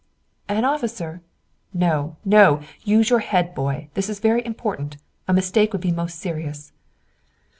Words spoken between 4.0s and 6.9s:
is very important. A mistake would be most serious."